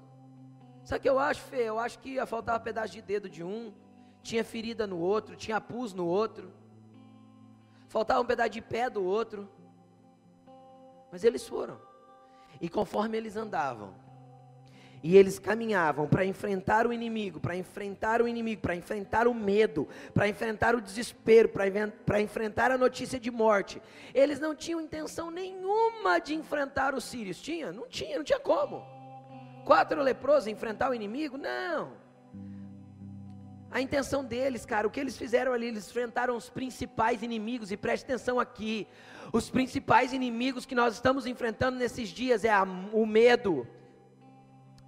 [0.85, 1.63] Sabe o que eu acho, Fê?
[1.65, 3.75] Eu acho que ia faltar um pedaço de dedo de um,
[4.27, 6.51] tinha ferida no outro, tinha pus no outro,
[7.89, 9.49] faltava um pedaço de pé do outro.
[11.11, 11.81] Mas eles foram,
[12.61, 13.95] e conforme eles andavam,
[15.03, 19.87] e eles caminhavam para enfrentar o inimigo, para enfrentar o inimigo, para enfrentar o medo,
[20.13, 23.81] para enfrentar o desespero, para enfrentar a notícia de morte.
[24.13, 27.41] Eles não tinham intenção nenhuma de enfrentar os sírios.
[27.41, 27.71] Tinha?
[27.73, 28.85] Não tinha, não tinha como.
[29.65, 31.39] Quatro leprosos enfrentar o inimigo?
[31.39, 31.93] Não.
[33.71, 37.77] A intenção deles, cara, o que eles fizeram ali, eles enfrentaram os principais inimigos, e
[37.77, 38.87] preste atenção aqui:
[39.33, 43.67] os principais inimigos que nós estamos enfrentando nesses dias é a, o medo,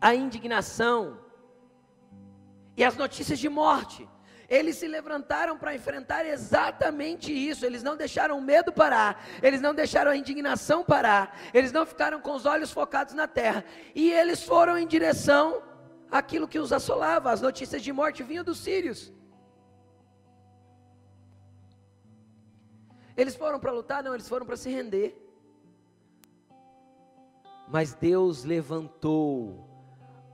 [0.00, 1.18] a indignação
[2.76, 4.08] e as notícias de morte.
[4.48, 7.66] Eles se levantaram para enfrentar exatamente isso.
[7.66, 12.18] Eles não deixaram o medo parar, eles não deixaram a indignação parar, eles não ficaram
[12.18, 13.62] com os olhos focados na terra.
[13.94, 15.62] E eles foram em direção
[16.10, 17.30] àquilo que os assolava.
[17.30, 19.12] As notícias de morte vinham dos sírios.
[23.16, 24.02] Eles foram para lutar?
[24.02, 25.16] Não, eles foram para se render.
[27.68, 29.68] Mas Deus levantou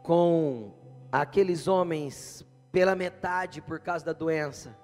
[0.02, 0.72] com
[1.10, 4.76] aqueles homens pela metade por causa da doença,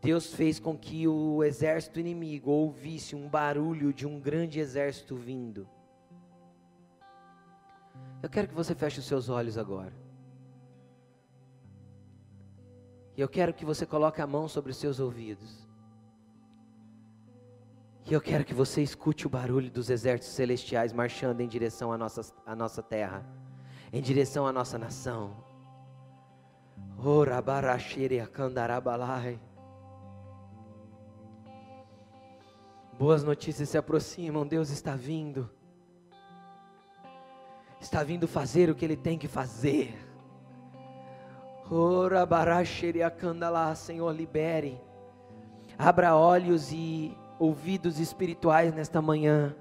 [0.00, 5.68] Deus fez com que o exército inimigo ouvisse um barulho de um grande exército vindo.
[8.26, 9.92] Eu quero que você feche os seus olhos agora.
[13.16, 15.64] E eu quero que você coloque a mão sobre os seus ouvidos.
[18.04, 21.96] E eu quero que você escute o barulho dos exércitos celestiais marchando em direção à
[21.96, 23.24] nossa, à nossa terra
[23.92, 25.36] em direção à nossa nação.
[32.98, 35.48] Boas notícias se aproximam, Deus está vindo.
[37.86, 39.96] Está vindo fazer o que Ele tem que fazer.
[43.76, 44.80] Senhor, libere.
[45.78, 49.54] Abra olhos e ouvidos espirituais nesta manhã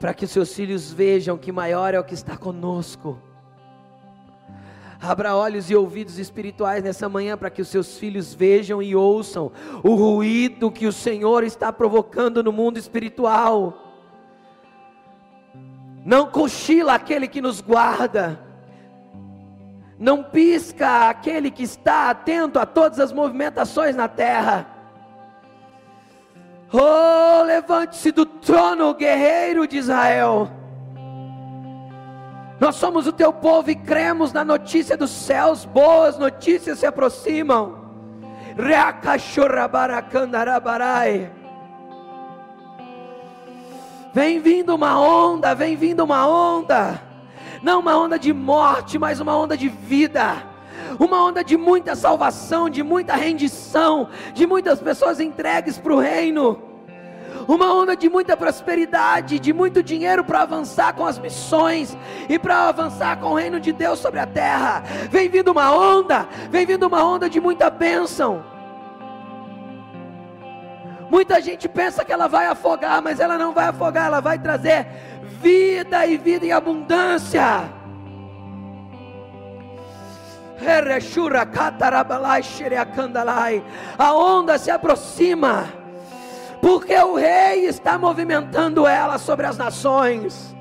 [0.00, 3.16] para que os seus filhos vejam que maior é o que está conosco.
[5.00, 9.52] Abra olhos e ouvidos espirituais nessa manhã para que os seus filhos vejam e ouçam
[9.84, 13.87] o ruído que o Senhor está provocando no mundo espiritual.
[16.04, 18.40] Não cochila aquele que nos guarda,
[19.98, 24.66] não pisca aquele que está atento a todas as movimentações na terra.
[26.72, 30.48] Oh, levante-se do trono, guerreiro de Israel.
[32.60, 37.88] Nós somos o teu povo e cremos na notícia dos céus, boas notícias se aproximam.
[44.12, 47.00] Vem vindo uma onda, vem vindo uma onda,
[47.62, 50.42] não uma onda de morte, mas uma onda de vida,
[50.98, 56.68] uma onda de muita salvação, de muita rendição, de muitas pessoas entregues para o reino
[57.48, 61.96] uma onda de muita prosperidade, de muito dinheiro para avançar com as missões
[62.28, 64.82] e para avançar com o reino de Deus sobre a terra.
[65.10, 68.44] Vem vindo uma onda, vem vindo uma onda de muita bênção.
[71.10, 74.86] Muita gente pensa que ela vai afogar, mas ela não vai afogar, ela vai trazer
[75.40, 77.72] vida e vida em abundância.
[83.96, 85.68] A onda se aproxima
[86.60, 90.54] porque o rei está movimentando ela sobre as nações.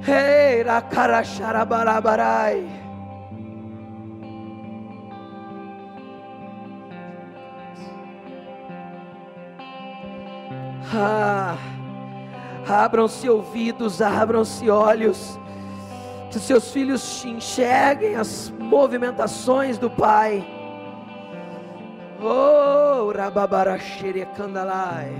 [0.00, 0.62] Rei
[10.94, 11.56] Ah,
[12.66, 15.38] abram-se ouvidos, abram-se olhos,
[16.30, 20.46] que seus filhos enxerguem as movimentações do Pai.
[22.20, 25.14] Oh, Rababaraxere Candalai.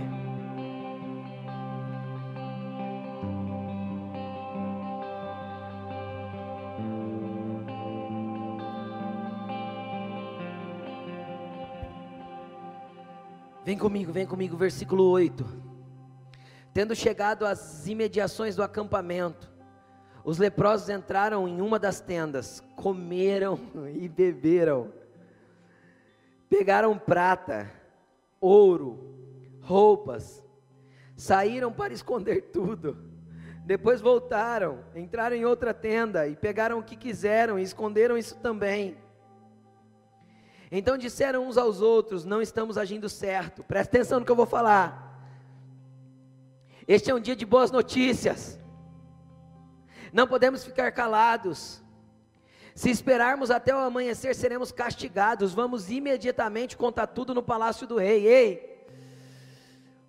[13.79, 15.47] Comigo, vem comigo, versículo 8.
[16.75, 19.51] Tendo chegado às imediações do acampamento,
[20.25, 23.59] os leprosos entraram em uma das tendas, comeram
[23.95, 24.93] e beberam
[26.49, 27.71] Pegaram prata,
[28.41, 28.99] ouro,
[29.61, 30.43] roupas,
[31.15, 32.97] saíram para esconder tudo.
[33.67, 38.97] Depois voltaram, entraram em outra tenda e pegaram o que quiseram e esconderam isso também.
[40.71, 43.63] Então disseram uns aos outros: Não estamos agindo certo.
[43.65, 45.07] Presta atenção no que eu vou falar.
[46.87, 48.59] Este é um dia de boas notícias.
[50.13, 51.83] Não podemos ficar calados.
[52.75, 55.53] Se esperarmos até o amanhecer, seremos castigados.
[55.53, 58.27] Vamos imediatamente contar tudo no palácio do rei.
[58.27, 58.69] Ei!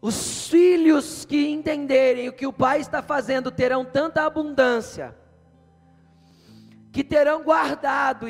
[0.02, 5.14] Os filhos que entenderem o que o pai está fazendo terão tanta abundância,
[6.92, 8.26] que terão guardado,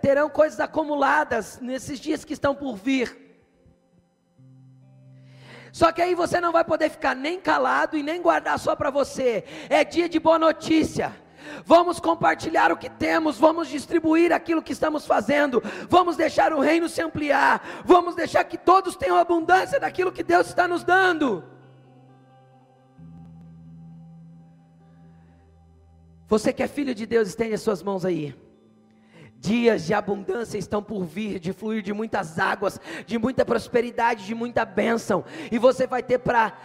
[0.00, 3.24] terão coisas acumuladas nesses dias que estão por vir.
[5.72, 8.90] Só que aí você não vai poder ficar nem calado e nem guardar só para
[8.90, 9.44] você.
[9.68, 11.14] É dia de boa notícia
[11.64, 16.88] vamos compartilhar o que temos, vamos distribuir aquilo que estamos fazendo, vamos deixar o reino
[16.88, 21.44] se ampliar, vamos deixar que todos tenham abundância daquilo que Deus está nos dando.
[26.28, 28.34] Você que é filho de Deus, estende as suas mãos aí.
[29.38, 34.34] Dias de abundância estão por vir, de fluir de muitas águas, de muita prosperidade, de
[34.34, 36.56] muita bênção, e você vai ter para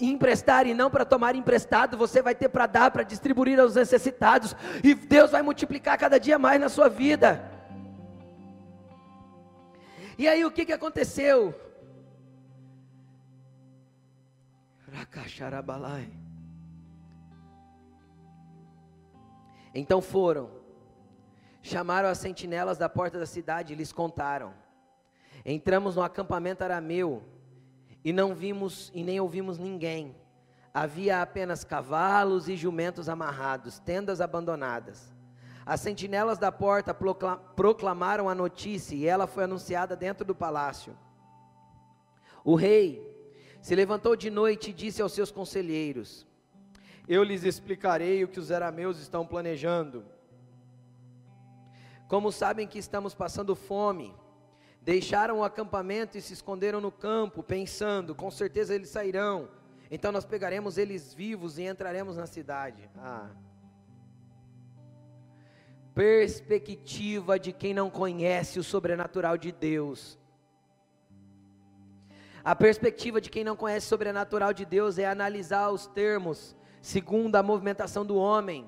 [0.00, 4.54] emprestar e não para tomar emprestado, você vai ter para dar, para distribuir aos necessitados,
[4.82, 7.50] e Deus vai multiplicar cada dia mais na sua vida.
[10.18, 11.54] E aí o que, que aconteceu?
[19.78, 20.48] Então foram,
[21.60, 24.54] chamaram as sentinelas da porta da cidade e lhes contaram.
[25.44, 27.22] Entramos no acampamento arameu
[28.02, 30.16] e não vimos e nem ouvimos ninguém.
[30.72, 35.14] Havia apenas cavalos e jumentos amarrados, tendas abandonadas.
[35.66, 40.96] As sentinelas da porta proclamaram a notícia e ela foi anunciada dentro do palácio.
[42.42, 43.14] O rei
[43.60, 46.26] se levantou de noite e disse aos seus conselheiros:
[47.08, 50.04] Eu lhes explicarei o que os arameus estão planejando.
[52.08, 54.14] Como sabem que estamos passando fome,
[54.86, 59.48] Deixaram o acampamento e se esconderam no campo, pensando: com certeza eles sairão.
[59.90, 62.88] Então nós pegaremos eles vivos e entraremos na cidade.
[62.96, 63.28] Ah.
[65.92, 70.16] Perspectiva de quem não conhece o sobrenatural de Deus.
[72.44, 76.54] A perspectiva de quem não conhece o sobrenatural de Deus é analisar os termos
[76.86, 78.64] segundo a movimentação do homem.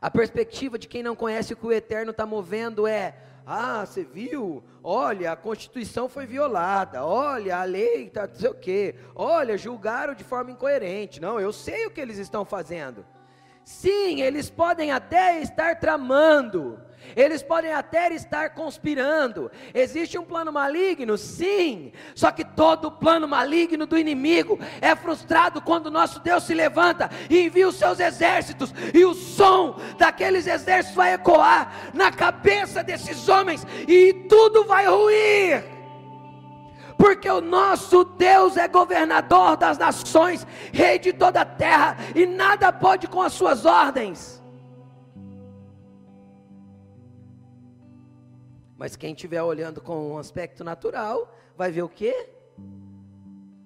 [0.00, 4.04] A perspectiva de quem não conhece o que o eterno está movendo é ah, você
[4.04, 4.62] viu?
[4.84, 7.04] Olha, a Constituição foi violada.
[7.04, 8.94] Olha, a lei está não sei o quê.
[9.16, 11.20] Olha, julgaram de forma incoerente.
[11.20, 13.04] Não, eu sei o que eles estão fazendo.
[13.64, 16.80] Sim, eles podem até estar tramando,
[17.14, 19.50] eles podem até estar conspirando.
[19.74, 21.16] Existe um plano maligno?
[21.16, 21.92] Sim.
[22.14, 27.46] Só que todo plano maligno do inimigo é frustrado quando nosso Deus se levanta e
[27.46, 33.66] envia os seus exércitos, e o som daqueles exércitos vai ecoar na cabeça desses homens,
[33.86, 35.81] e tudo vai ruir
[37.02, 42.72] porque o nosso Deus é governador das nações, rei de toda a terra, e nada
[42.72, 44.40] pode com as suas ordens.
[48.76, 52.28] Mas quem estiver olhando com um aspecto natural, vai ver o quê?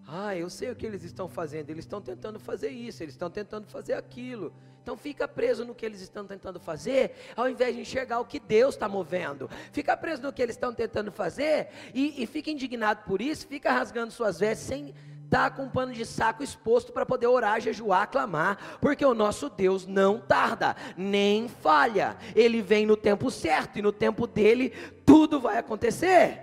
[0.09, 1.69] Ah, eu sei o que eles estão fazendo.
[1.69, 4.51] Eles estão tentando fazer isso, eles estão tentando fazer aquilo.
[4.87, 8.39] Então fica preso no que eles estão tentando fazer, ao invés de enxergar o que
[8.39, 9.51] Deus está movendo.
[9.73, 13.73] Fica preso no que eles estão tentando fazer e, e fica indignado por isso, fica
[13.73, 17.61] rasgando suas vestes sem estar tá com um pano de saco exposto para poder orar,
[17.61, 22.17] jejuar, clamar, porque o nosso Deus não tarda, nem falha.
[22.33, 24.71] Ele vem no tempo certo e no tempo dele
[25.05, 26.43] tudo vai acontecer.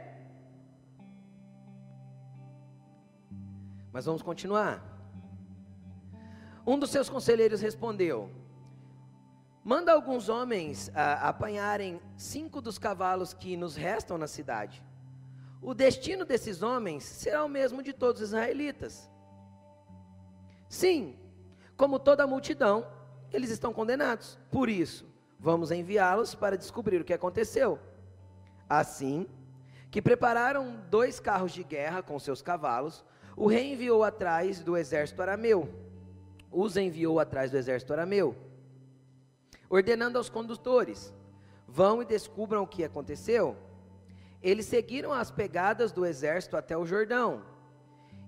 [3.94, 4.93] Mas vamos continuar.
[6.66, 8.30] Um dos seus conselheiros respondeu:
[9.64, 14.84] Manda alguns homens ah, apanharem cinco dos cavalos que nos restam na cidade.
[15.61, 19.09] O destino desses homens será o mesmo de todos os israelitas.
[20.70, 21.18] Sim,
[21.76, 22.88] como toda a multidão,
[23.32, 24.39] eles estão condenados.
[24.49, 25.05] Por isso,
[25.39, 27.80] vamos enviá-los para descobrir o que aconteceu.
[28.70, 29.28] Assim,
[29.91, 33.03] que prepararam dois carros de guerra com seus cavalos,
[33.36, 35.93] o rei enviou atrás do exército arameu
[36.54, 38.36] os enviou atrás do exército arameu,
[39.70, 41.14] ordenando aos condutores:
[41.68, 43.58] vão e descubram o que aconteceu.
[44.41, 47.43] Eles seguiram as pegadas do exército até o Jordão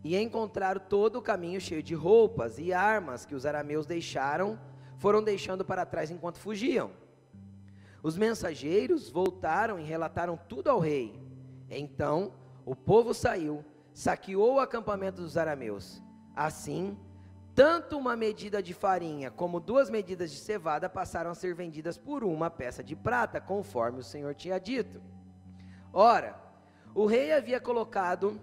[0.04, 4.60] e encontraram todo o caminho cheio de roupas e armas que os arameus deixaram,
[4.98, 6.92] foram deixando para trás enquanto fugiam.
[8.02, 11.20] Os mensageiros voltaram e relataram tudo ao rei.
[11.70, 16.02] Então o povo saiu, saqueou o acampamento dos arameus.
[16.36, 16.98] Assim,
[17.56, 22.22] tanto uma medida de farinha como duas medidas de cevada passaram a ser vendidas por
[22.22, 25.02] uma peça de prata, conforme o Senhor tinha dito.
[25.94, 26.38] Ora,
[26.94, 28.38] o rei havia colocado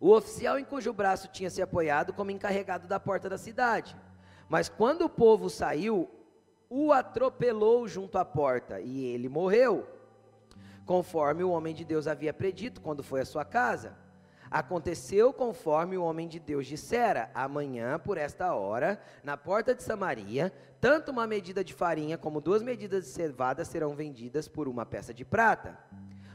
[0.00, 3.96] o oficial em cujo braço tinha se apoiado como encarregado da porta da cidade.
[4.48, 6.08] Mas quando o povo saiu,
[6.70, 9.86] o atropelou junto à porta e ele morreu,
[10.86, 13.96] conforme o homem de Deus havia predito quando foi à sua casa.
[14.52, 20.52] Aconteceu conforme o homem de Deus dissera: amanhã, por esta hora, na porta de Samaria,
[20.78, 25.14] tanto uma medida de farinha como duas medidas de cevada serão vendidas por uma peça
[25.14, 25.78] de prata.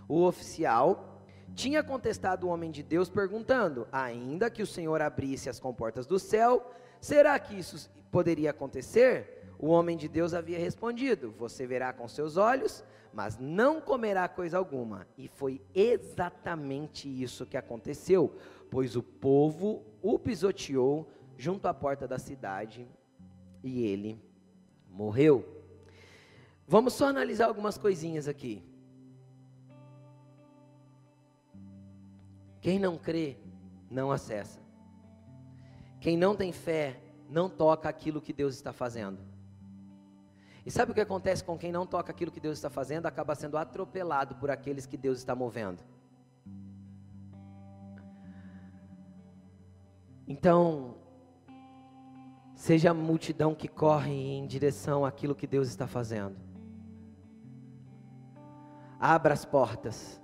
[0.09, 1.22] O oficial
[1.53, 6.18] tinha contestado o homem de Deus, perguntando: ainda que o Senhor abrisse as comportas do
[6.18, 9.36] céu, será que isso poderia acontecer?
[9.60, 14.58] O homem de Deus havia respondido: Você verá com seus olhos, mas não comerá coisa
[14.58, 15.08] alguma.
[15.18, 18.36] E foi exatamente isso que aconteceu,
[18.70, 22.88] pois o povo o pisoteou junto à porta da cidade
[23.64, 24.22] e ele
[24.89, 25.45] morreu.
[26.68, 28.64] Vamos só analisar algumas coisinhas aqui.
[32.62, 33.38] Quem não crê,
[33.89, 34.60] não acessa.
[36.01, 39.36] Quem não tem fé, não toca aquilo que Deus está fazendo.
[40.68, 43.05] E sabe o que acontece com quem não toca aquilo que Deus está fazendo?
[43.05, 45.82] Acaba sendo atropelado por aqueles que Deus está movendo.
[50.28, 50.95] Então,
[52.53, 56.36] seja a multidão que corre em direção àquilo que Deus está fazendo.
[58.99, 60.22] Abra as portas,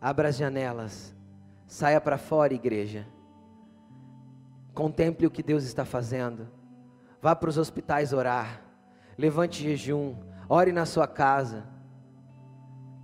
[0.00, 1.14] abra as janelas,
[1.64, 3.06] saia para fora, igreja.
[4.74, 6.48] Contemple o que Deus está fazendo.
[7.22, 8.68] Vá para os hospitais orar
[9.20, 10.14] levante jejum,
[10.48, 11.66] ore na sua casa,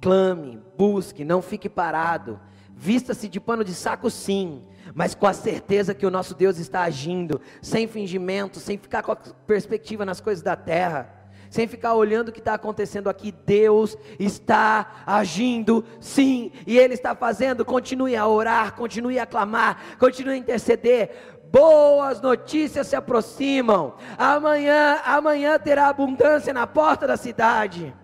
[0.00, 2.40] clame, busque, não fique parado,
[2.74, 4.62] vista-se de pano de saco sim,
[4.94, 9.12] mas com a certeza que o nosso Deus está agindo, sem fingimento, sem ficar com
[9.12, 11.12] a perspectiva nas coisas da terra,
[11.50, 17.14] sem ficar olhando o que está acontecendo aqui, Deus está agindo sim, e Ele está
[17.14, 23.94] fazendo, continue a orar, continue a clamar, continue a interceder, boas notícias se aproximam.
[24.18, 27.94] Amanhã, amanhã terá abundância na porta da cidade.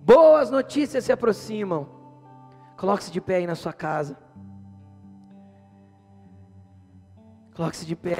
[0.00, 1.88] Boas notícias se aproximam.
[2.76, 4.16] Coloque-se de pé aí na sua casa.
[7.54, 8.16] Coloque-se de pé.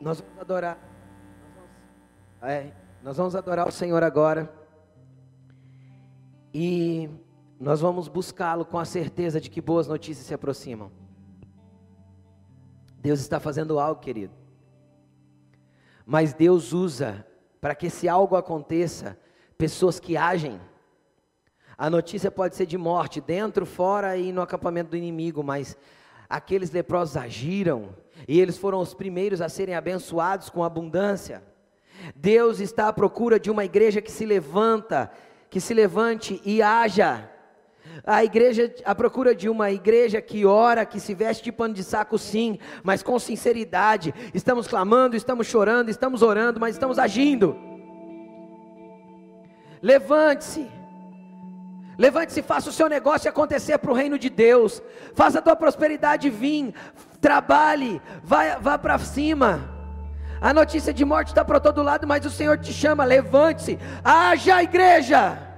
[0.00, 0.78] Nós vamos adorar.
[2.42, 4.52] É, nós vamos adorar o Senhor agora.
[6.52, 7.08] E
[7.58, 10.90] nós vamos buscá-lo com a certeza de que boas notícias se aproximam.
[13.04, 14.32] Deus está fazendo algo, querido.
[16.06, 17.26] Mas Deus usa
[17.60, 19.18] para que esse algo aconteça
[19.58, 20.58] pessoas que agem.
[21.76, 25.76] A notícia pode ser de morte, dentro, fora e no acampamento do inimigo, mas
[26.30, 27.90] aqueles leprosos agiram
[28.26, 31.42] e eles foram os primeiros a serem abençoados com abundância.
[32.16, 35.12] Deus está à procura de uma igreja que se levanta,
[35.50, 37.30] que se levante e haja.
[38.06, 41.84] A igreja, à procura de uma igreja que ora, que se veste de pano de
[41.84, 44.14] saco, sim, mas com sinceridade.
[44.32, 47.56] Estamos clamando, estamos chorando, estamos orando, mas estamos agindo.
[49.80, 50.66] Levante-se.
[51.96, 54.82] Levante-se, faça o seu negócio acontecer para o reino de Deus.
[55.14, 56.74] Faça a tua prosperidade vir.
[57.20, 59.70] Trabalhe, vá, vá para cima.
[60.40, 63.04] A notícia de morte está para todo lado, mas o Senhor te chama.
[63.04, 65.53] Levante-se, haja igreja.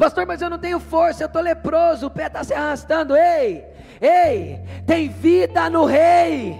[0.00, 3.14] Pastor, mas eu não tenho força, eu estou leproso, o pé está se arrastando.
[3.14, 3.66] Ei,
[4.00, 6.58] ei, tem vida no rei.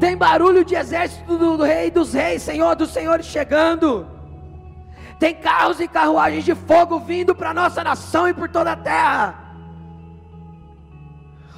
[0.00, 4.08] Tem barulho de exército do, do rei dos reis, Senhor dos senhores chegando.
[5.18, 9.34] Tem carros e carruagens de fogo vindo para nossa nação e por toda a terra.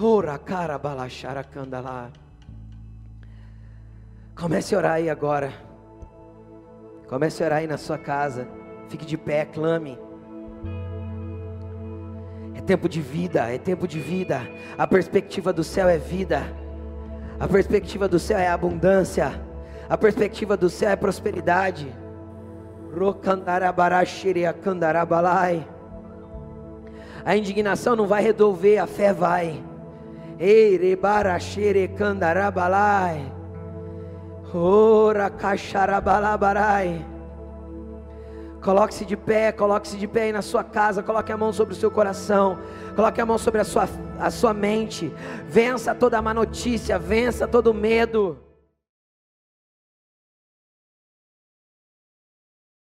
[0.00, 1.46] Ora, cara, balachara.
[4.34, 5.52] Comece a orar aí agora.
[7.08, 8.48] Comece a orar aí na sua casa.
[8.88, 9.96] Fique de pé, clame.
[12.62, 14.48] É tempo de vida, é tempo de vida.
[14.78, 16.44] A perspectiva do céu é vida.
[17.38, 19.32] A perspectiva do céu é abundância.
[19.88, 21.92] A perspectiva do céu é prosperidade.
[27.24, 29.60] A indignação não vai resolver, a fé vai.
[34.54, 37.04] Ora cacharabalabarai.
[38.62, 41.76] Coloque-se de pé, coloque-se de pé aí na sua casa, coloque a mão sobre o
[41.76, 42.58] seu coração,
[42.94, 43.88] coloque a mão sobre a sua,
[44.20, 45.12] a sua mente.
[45.48, 48.38] Vença toda má notícia, vença todo medo.